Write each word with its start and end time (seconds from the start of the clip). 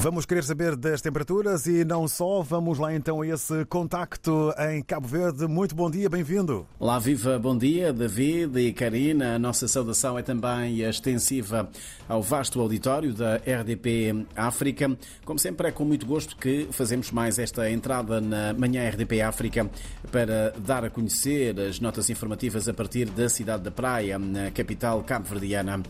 Vamos 0.00 0.24
querer 0.24 0.44
saber 0.44 0.76
das 0.76 1.00
temperaturas 1.00 1.66
e 1.66 1.84
não 1.84 2.06
só. 2.06 2.40
Vamos 2.40 2.78
lá 2.78 2.94
então 2.94 3.20
a 3.20 3.26
esse 3.26 3.64
contacto 3.64 4.54
em 4.70 4.80
Cabo 4.80 5.08
Verde. 5.08 5.48
Muito 5.48 5.74
bom 5.74 5.90
dia, 5.90 6.08
bem-vindo. 6.08 6.64
Olá, 6.78 7.00
viva, 7.00 7.36
bom 7.36 7.58
dia, 7.58 7.92
David 7.92 8.56
e 8.60 8.72
Karina. 8.72 9.34
A 9.34 9.38
nossa 9.40 9.66
saudação 9.66 10.16
é 10.16 10.22
também 10.22 10.82
extensiva 10.82 11.68
ao 12.08 12.22
vasto 12.22 12.60
auditório 12.60 13.12
da 13.12 13.38
RDP 13.38 14.24
África. 14.36 14.96
Como 15.24 15.36
sempre, 15.36 15.66
é 15.66 15.72
com 15.72 15.84
muito 15.84 16.06
gosto 16.06 16.36
que 16.36 16.68
fazemos 16.70 17.10
mais 17.10 17.36
esta 17.36 17.68
entrada 17.68 18.20
na 18.20 18.54
Manhã 18.54 18.88
RDP 18.88 19.20
África 19.20 19.68
para 20.12 20.54
dar 20.64 20.84
a 20.84 20.90
conhecer 20.90 21.58
as 21.58 21.80
notas 21.80 22.08
informativas 22.08 22.68
a 22.68 22.72
partir 22.72 23.06
da 23.06 23.28
cidade 23.28 23.64
da 23.64 23.72
Praia, 23.72 24.16
na 24.16 24.52
capital 24.52 25.02
cabo-verdiana. 25.02 25.82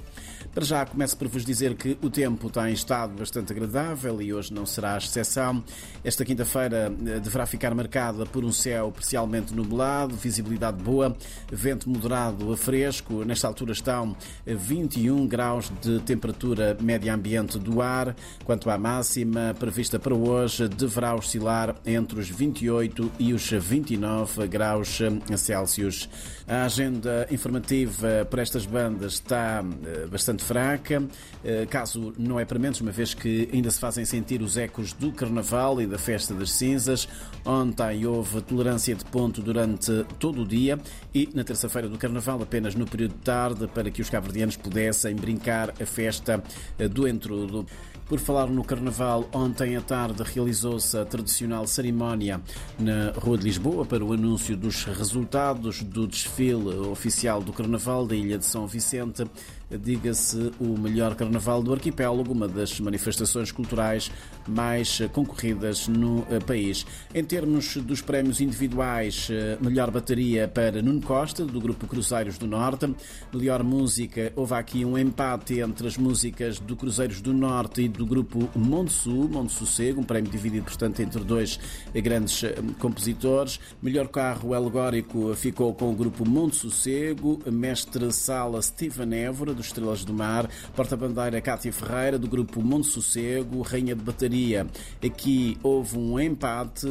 Para 0.55 0.65
já, 0.65 0.85
começo 0.85 1.17
por 1.17 1.29
vos 1.29 1.45
dizer 1.45 1.75
que 1.77 1.97
o 2.02 2.11
tempo 2.11 2.51
tem 2.51 2.73
estado 2.73 3.16
bastante 3.16 3.52
agradável 3.52 4.20
e 4.20 4.33
hoje 4.33 4.52
não 4.52 4.66
será 4.66 4.95
a 4.95 4.98
exceção. 4.98 5.62
Esta 6.02 6.24
quinta-feira 6.24 6.93
eh, 7.07 7.21
deverá 7.21 7.47
ficar 7.47 7.74
marcada 7.74 8.27
por 8.27 8.45
um 8.45 8.51
céu 8.51 8.91
parcialmente 8.91 9.55
nublado, 9.55 10.16
visibilidade 10.16 10.83
boa, 10.83 11.16
vento 11.52 11.88
moderado 11.88 12.52
a 12.52 12.57
fresco. 12.57 13.24
Nesta 13.24 13.47
altura 13.47 13.73
estão 13.73 14.16
21 14.45 15.27
graus 15.29 15.71
de 15.80 16.01
temperatura 16.01 16.77
média 16.80 17.15
ambiente 17.15 17.59
do 17.59 17.80
ar. 17.80 18.16
Quanto 18.45 18.71
à 18.71 18.79
máxima 18.79 19.55
prevista 19.59 19.99
para 19.99 20.15
hoje, 20.15 20.66
deverá 20.66 21.15
oscilar 21.15 21.77
entre 21.87 22.19
os 22.19 22.29
28 22.29 23.12
e 23.19 23.33
os 23.33 23.49
29 23.49 24.49
graus 24.49 24.99
eh, 25.01 25.37
Celsius. 25.37 26.09
A 26.49 26.65
agenda 26.65 27.29
informativa 27.30 28.27
para 28.29 28.43
estas 28.43 28.65
bandas 28.65 29.15
está 29.15 29.62
eh, 29.85 30.07
bastante 30.38 30.45
fraca, 30.45 31.02
eh, 31.45 31.66
caso 31.66 32.15
não 32.16 32.38
é 32.38 32.45
para 32.45 32.59
menos, 32.59 32.80
uma 32.80 32.91
vez 32.91 33.12
que 33.12 33.49
ainda 33.52 33.71
se 33.71 33.79
fazem 33.79 34.04
sentir 34.04 34.40
os 34.40 34.57
ecos 34.57 34.93
do 34.93 35.13
Carnaval 35.13 35.82
e 35.82 35.87
da 35.87 35.99
Festa 35.99 36.32
das 36.32 36.52
Cinzas. 36.52 37.09
Ontem 37.45 38.07
houve 38.07 38.40
tolerância 38.43 38.95
de 38.95 39.04
ponto 39.04 39.43
durante 39.43 40.04
todo 40.18 40.43
o 40.43 40.46
dia 40.46 40.79
e 41.15 41.29
na 41.35 41.45
terça-feira 41.45 41.88
do 41.88 41.98
Carnaval, 41.98 42.40
apenas 42.43 42.74
no 42.74 42.87
período 42.87 43.15
de 43.15 43.21
tarde, 43.21 43.66
para 43.68 43.90
que 43.90 44.01
os 44.01 44.09
cabo-verdianos 44.09 44.57
pudessem 44.57 45.15
brincar 45.16 45.71
a 45.80 45.87
festa 45.87 46.43
eh, 46.79 46.88
do 46.88 47.07
entrudo. 47.07 47.66
Por 48.09 48.18
falar 48.18 48.46
no 48.46 48.65
Carnaval, 48.65 49.29
ontem 49.35 49.76
à 49.76 49.82
tarde 49.82 50.23
realizou-se 50.23 50.96
a 50.96 51.04
tradicional 51.04 51.66
cerimónia 51.66 52.41
na 52.79 53.10
Rua 53.10 53.37
de 53.37 53.45
Lisboa 53.45 53.85
para 53.85 54.02
o 54.02 54.15
anúncio 54.15 54.57
dos 54.57 54.85
resultados 54.85 55.82
do 55.82 56.07
desfile 56.07 56.74
oficial 56.91 57.43
do 57.43 57.52
Carnaval 57.52 58.07
da 58.07 58.16
Ilha 58.16 58.38
de 58.38 58.46
São 58.46 58.66
Vicente 58.66 59.26
diga-se 59.71 60.52
o 60.59 60.79
melhor 60.79 61.15
carnaval 61.15 61.63
do 61.63 61.73
arquipélago, 61.73 62.33
uma 62.33 62.49
das 62.49 62.80
manifestações 62.80 63.52
culturais 63.52 64.10
mais 64.47 65.00
concorridas 65.12 65.88
no 65.88 66.27
eh, 66.31 66.38
país. 66.41 66.87
Em 67.15 67.22
termos 67.22 67.77
dos 67.77 68.00
prémios 68.00 68.41
individuais, 68.41 69.28
eh, 69.31 69.59
melhor 69.60 69.91
bateria 69.91 70.49
para 70.49 70.81
Nuno 70.81 71.03
Costa, 71.03 71.44
do 71.44 71.60
grupo 71.60 71.87
Cruzeiros 71.87 72.38
do 72.38 72.47
Norte, 72.47 72.94
melhor 73.33 73.62
música, 73.62 74.33
houve 74.34 74.55
aqui 74.55 74.84
um 74.84 74.97
empate 74.97 75.60
entre 75.60 75.87
as 75.87 75.99
músicas 75.99 76.59
do 76.59 76.75
Cruzeiros 76.75 77.21
do 77.21 77.34
Norte 77.34 77.82
e 77.82 77.88
do 77.88 78.06
grupo 78.06 78.49
Monte 78.56 78.93
Sul, 78.93 79.28
Monte 79.28 79.53
Sossego, 79.53 80.00
um 80.00 80.05
prémio 80.05 80.31
dividido, 80.31 80.65
portanto, 80.65 81.00
entre 81.00 81.22
dois 81.22 81.60
grandes 81.94 82.43
eh, 82.43 82.55
compositores. 82.78 83.60
Melhor 83.82 84.09
carro 84.09 84.55
alegórico 84.55 85.34
ficou 85.34 85.75
com 85.75 85.91
o 85.91 85.94
grupo 85.94 86.27
Monte 86.27 86.56
Sossego, 86.56 87.38
mestre 87.50 88.10
sala 88.12 88.62
Steven 88.62 89.15
Évora, 89.15 89.57
dos 89.59 89.66
Estrelas 89.66 90.04
do 90.04 90.14
Mar, 90.14 90.48
porta-bandeira 90.75 91.41
Cátia 91.41 91.72
Ferreira, 91.72 92.19
do 92.19 92.28
grupo 92.28 92.62
Monte 92.62 92.87
Sossego, 92.87 93.60
rainha 93.62 93.94
de 93.94 94.03
bateria. 94.03 94.66
Aqui 95.04 95.59
houve 95.62 95.98
um 95.98 96.19
empate 96.19 96.87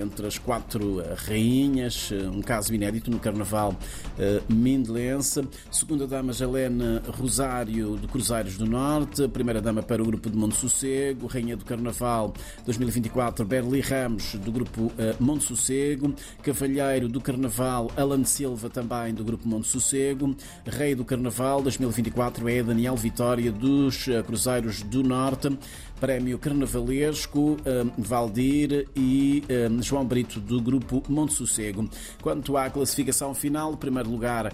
entre 0.00 0.26
as 0.26 0.38
quatro 0.38 1.02
rainhas, 1.26 2.10
um 2.32 2.40
caso 2.40 2.72
inédito 2.72 3.10
no 3.10 3.18
Carnaval 3.18 3.72
uh, 3.72 4.52
Mindelense. 4.52 5.46
Segunda 5.70 6.06
dama 6.06 6.32
Jalene 6.32 7.00
Rosário, 7.18 7.96
do 7.96 8.06
Cruzeiros 8.06 8.56
do 8.56 8.66
Norte. 8.66 9.26
Primeira 9.28 9.60
dama 9.60 9.82
para 9.82 10.00
o 10.00 10.06
grupo 10.06 10.30
de 10.30 10.36
Monte 10.36 10.56
Sossego. 10.56 11.26
Rainha 11.26 11.56
do 11.56 11.64
Carnaval 11.64 12.32
2024, 12.64 13.44
Berli 13.44 13.80
Ramos, 13.80 14.34
do 14.36 14.52
grupo 14.52 14.82
uh, 14.82 14.92
Monte 15.18 15.44
Sossego. 15.44 16.14
Cavalheiro 16.42 17.08
do 17.08 17.20
Carnaval, 17.20 17.90
Alan 17.96 18.24
Silva, 18.24 18.70
também 18.70 19.12
do 19.12 19.24
grupo 19.24 19.48
Monte 19.48 19.66
Sossego. 19.66 20.36
Rei 20.64 20.94
do 20.94 21.04
Carnaval 21.04 21.60
2024, 21.62 22.03
2024 22.04 22.48
é 22.48 22.62
Daniel 22.62 22.96
Vitória 22.96 23.50
dos 23.50 24.08
eh, 24.08 24.22
Cruzeiros 24.22 24.82
do 24.82 25.02
Norte, 25.02 25.56
Prémio 25.98 26.38
Carnavalesco, 26.38 27.56
eh, 27.64 27.84
Valdir 27.96 28.86
e 28.94 29.42
eh, 29.48 29.68
João 29.80 30.04
Brito 30.04 30.38
do 30.38 30.60
Grupo 30.60 31.02
Monte 31.08 31.32
Sossego. 31.32 31.88
Quanto 32.20 32.56
à 32.56 32.68
classificação 32.68 33.34
final, 33.34 33.76
primeiro 33.76 34.10
lugar 34.10 34.52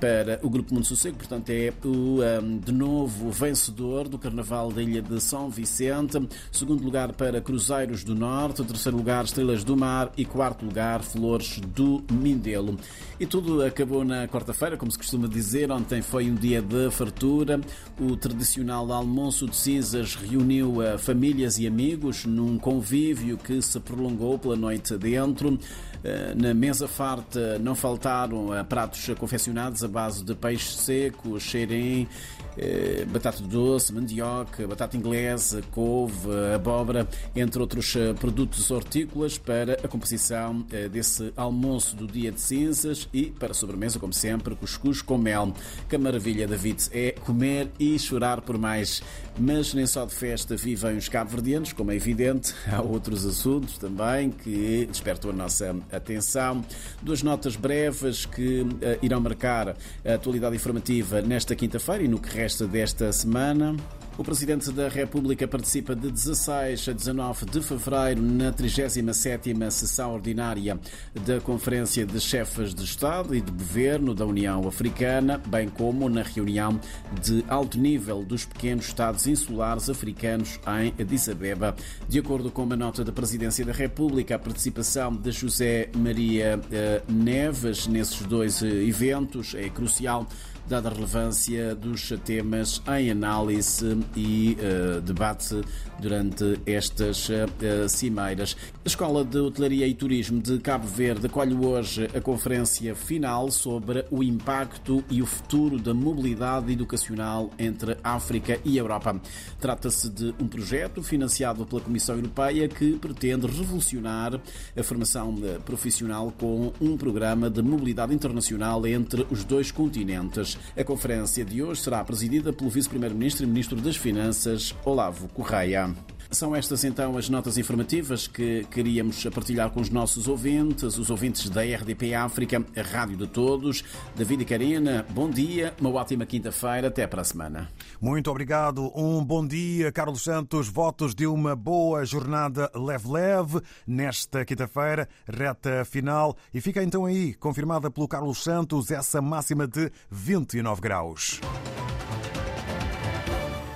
para 0.00 0.38
o 0.42 0.50
Grupo 0.50 0.74
Monte 0.74 0.86
Sossego, 0.86 1.16
portanto 1.16 1.50
é 1.50 1.72
o 1.84 2.18
de 2.60 2.72
novo 2.72 3.30
vencedor 3.30 4.08
do 4.08 4.18
Carnaval 4.18 4.70
da 4.70 4.82
Ilha 4.82 5.02
de 5.02 5.20
São 5.20 5.50
Vicente, 5.50 6.20
segundo 6.52 6.84
lugar 6.84 7.12
para 7.12 7.40
Cruzeiros 7.40 8.04
do 8.04 8.14
Norte, 8.14 8.62
terceiro 8.64 8.96
lugar 8.96 9.24
Estrelas 9.24 9.64
do 9.64 9.76
Mar 9.76 10.12
e 10.16 10.24
quarto 10.24 10.64
lugar 10.64 11.02
Flores 11.02 11.58
do 11.58 12.02
Mindelo. 12.10 12.78
E 13.18 13.26
tudo 13.26 13.62
acabou 13.62 14.04
na 14.04 14.26
quarta-feira, 14.28 14.76
como 14.76 14.90
se 14.90 14.96
costuma 14.96 15.28
dizer, 15.28 15.70
ontem 15.70 16.00
foi 16.00 16.30
um 16.30 16.34
dia 16.34 16.59
de 16.60 16.90
fartura. 16.90 17.60
O 17.98 18.16
tradicional 18.16 18.90
almoço 18.92 19.46
de 19.46 19.56
cinzas 19.56 20.14
reuniu 20.14 20.80
a 20.80 20.98
famílias 20.98 21.58
e 21.58 21.66
amigos 21.66 22.24
num 22.24 22.58
convívio 22.58 23.36
que 23.36 23.60
se 23.60 23.78
prolongou 23.80 24.38
pela 24.38 24.56
noite 24.56 24.96
dentro. 24.96 25.58
Eh, 26.02 26.34
na 26.34 26.54
mesa 26.54 26.88
farta 26.88 27.58
não 27.58 27.74
faltaram 27.74 28.54
eh, 28.54 28.64
pratos 28.64 29.06
confeccionados 29.18 29.84
à 29.84 29.88
base 29.88 30.24
de 30.24 30.34
peixe 30.34 30.74
seco, 30.74 31.38
xerém, 31.38 32.08
eh, 32.56 33.04
batata 33.06 33.42
doce, 33.42 33.92
mandioca, 33.92 34.66
batata 34.66 34.96
inglesa, 34.96 35.60
couve, 35.70 36.28
abóbora, 36.54 37.06
entre 37.36 37.60
outros 37.60 37.94
produtos 38.18 38.70
hortícolas 38.70 39.36
para 39.36 39.74
a 39.74 39.88
composição 39.88 40.64
desse 40.90 41.32
almoço 41.36 41.94
do 41.94 42.06
dia 42.06 42.32
de 42.32 42.40
cinzas 42.40 43.08
e 43.12 43.26
para 43.26 43.50
a 43.50 43.54
sobremesa, 43.54 43.98
como 43.98 44.12
sempre, 44.12 44.54
cuscuz 44.54 45.02
com 45.02 45.18
mel. 45.18 45.52
Que 45.88 45.98
maravilha, 45.98 46.46
David, 46.50 46.88
é 46.92 47.12
comer 47.12 47.70
e 47.78 47.98
chorar 47.98 48.40
por 48.40 48.58
mais. 48.58 49.02
Mas 49.38 49.72
nem 49.72 49.86
só 49.86 50.04
de 50.04 50.14
festa 50.14 50.56
vivem 50.56 50.96
os 50.96 51.08
cabo-verdianos, 51.08 51.72
como 51.72 51.92
é 51.92 51.96
evidente, 51.96 52.52
há 52.70 52.82
outros 52.82 53.24
assuntos 53.24 53.78
também 53.78 54.30
que 54.30 54.86
despertam 54.86 55.30
a 55.30 55.34
nossa 55.34 55.76
atenção. 55.92 56.64
Duas 57.00 57.22
notas 57.22 57.56
breves 57.56 58.26
que 58.26 58.62
uh, 58.62 58.68
irão 59.00 59.20
marcar 59.20 59.76
a 60.04 60.14
atualidade 60.14 60.56
informativa 60.56 61.22
nesta 61.22 61.54
quinta-feira 61.54 62.02
e 62.02 62.08
no 62.08 62.18
que 62.18 62.36
resta 62.36 62.66
desta 62.66 63.12
semana. 63.12 63.76
O 64.20 64.22
Presidente 64.22 64.70
da 64.70 64.86
República 64.86 65.48
participa 65.48 65.96
de 65.96 66.10
16 66.10 66.90
a 66.90 66.92
19 66.92 67.46
de 67.46 67.62
fevereiro 67.62 68.20
na 68.20 68.52
37ª 68.52 69.70
sessão 69.70 70.12
ordinária 70.12 70.78
da 71.24 71.40
Conferência 71.40 72.04
de 72.04 72.20
Chefes 72.20 72.74
de 72.74 72.84
Estado 72.84 73.34
e 73.34 73.40
de 73.40 73.50
Governo 73.50 74.14
da 74.14 74.26
União 74.26 74.68
Africana, 74.68 75.40
bem 75.46 75.70
como 75.70 76.06
na 76.10 76.20
reunião 76.20 76.78
de 77.22 77.42
alto 77.48 77.78
nível 77.78 78.22
dos 78.22 78.44
pequenos 78.44 78.88
Estados 78.88 79.26
insulares 79.26 79.88
africanos 79.88 80.60
em 80.82 80.92
Addis 81.00 81.26
Abeba. 81.26 81.74
De 82.06 82.18
acordo 82.18 82.50
com 82.50 82.64
uma 82.64 82.76
nota 82.76 83.02
da 83.02 83.12
Presidência 83.12 83.64
da 83.64 83.72
República, 83.72 84.34
a 84.34 84.38
participação 84.38 85.16
de 85.16 85.32
José 85.32 85.88
Maria 85.96 86.60
eh, 86.70 87.00
Neves 87.08 87.86
nesses 87.86 88.20
dois 88.26 88.60
eventos 88.60 89.54
é 89.54 89.70
crucial 89.70 90.28
dada 90.70 90.88
a 90.88 90.92
relevância 90.92 91.74
dos 91.74 92.12
temas 92.24 92.80
em 92.96 93.10
análise 93.10 93.98
e 94.14 94.56
uh, 94.60 95.00
debate 95.00 95.60
durante 95.98 96.60
estas 96.64 97.28
uh, 97.28 97.88
cimeiras. 97.88 98.56
A 98.84 98.88
Escola 98.88 99.24
de 99.24 99.38
Hotelaria 99.38 99.84
e 99.88 99.94
Turismo 99.94 100.40
de 100.40 100.60
Cabo 100.60 100.86
Verde 100.86 101.26
acolhe 101.26 101.54
hoje 101.54 102.08
a 102.16 102.20
conferência 102.20 102.94
final 102.94 103.50
sobre 103.50 104.04
o 104.12 104.22
impacto 104.22 105.02
e 105.10 105.20
o 105.20 105.26
futuro 105.26 105.76
da 105.76 105.92
mobilidade 105.92 106.72
educacional 106.72 107.50
entre 107.58 107.96
África 108.04 108.60
e 108.64 108.78
Europa. 108.78 109.20
Trata-se 109.58 110.08
de 110.08 110.32
um 110.40 110.46
projeto 110.46 111.02
financiado 111.02 111.66
pela 111.66 111.80
Comissão 111.80 112.14
Europeia 112.14 112.68
que 112.68 112.92
pretende 112.92 113.44
revolucionar 113.48 114.40
a 114.76 114.82
formação 114.84 115.36
eh, 115.42 115.58
profissional 115.58 116.32
com 116.38 116.72
um 116.80 116.96
programa 116.96 117.50
de 117.50 117.60
mobilidade 117.60 118.14
internacional 118.14 118.86
entre 118.86 119.26
os 119.30 119.42
dois 119.42 119.72
continentes. 119.72 120.59
A 120.76 120.84
conferência 120.84 121.44
de 121.44 121.62
hoje 121.62 121.80
será 121.82 122.02
presidida 122.04 122.52
pelo 122.52 122.70
Vice-Primeiro-Ministro 122.70 123.44
e 123.44 123.46
Ministro 123.46 123.80
das 123.80 123.96
Finanças, 123.96 124.74
Olavo 124.84 125.28
Correia. 125.28 125.94
São 126.32 126.54
estas 126.54 126.84
então 126.84 127.18
as 127.18 127.28
notas 127.28 127.58
informativas 127.58 128.28
que 128.28 128.64
queríamos 128.70 129.24
partilhar 129.34 129.68
com 129.70 129.80
os 129.80 129.90
nossos 129.90 130.28
ouvintes, 130.28 130.96
os 130.96 131.10
ouvintes 131.10 131.50
da 131.50 131.62
RDP 131.62 132.14
África, 132.14 132.64
a 132.76 132.82
Rádio 132.82 133.16
de 133.16 133.26
Todos. 133.26 133.82
David 134.14 134.42
e 134.42 134.44
Karina, 134.44 135.04
bom 135.10 135.28
dia, 135.28 135.74
uma 135.80 135.90
ótima 135.90 136.24
quinta-feira, 136.24 136.86
até 136.86 137.04
para 137.04 137.22
a 137.22 137.24
semana. 137.24 137.68
Muito 138.00 138.30
obrigado, 138.30 138.92
um 138.94 139.24
bom 139.24 139.44
dia, 139.44 139.90
Carlos 139.90 140.22
Santos. 140.22 140.68
Votos 140.68 141.16
de 141.16 141.26
uma 141.26 141.56
boa 141.56 142.04
jornada 142.04 142.70
leve-leve 142.76 143.60
nesta 143.84 144.44
quinta-feira, 144.44 145.08
reta 145.26 145.84
final. 145.84 146.36
E 146.54 146.60
fica 146.60 146.80
então 146.80 147.06
aí, 147.06 147.34
confirmada 147.34 147.90
pelo 147.90 148.06
Carlos 148.06 148.42
Santos, 148.42 148.92
essa 148.92 149.20
máxima 149.20 149.66
de 149.66 149.90
29 150.08 150.80
graus. 150.80 151.40